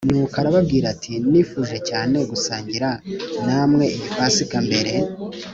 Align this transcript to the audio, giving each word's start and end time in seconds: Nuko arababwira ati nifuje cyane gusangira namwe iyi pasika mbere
Nuko 0.09 0.35
arababwira 0.41 0.85
ati 0.95 1.13
nifuje 1.29 1.77
cyane 1.89 2.17
gusangira 2.31 2.89
namwe 3.45 3.85
iyi 3.95 4.09
pasika 4.17 4.57
mbere 4.67 4.91